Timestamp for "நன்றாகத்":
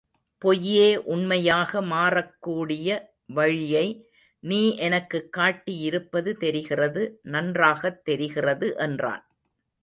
7.27-8.05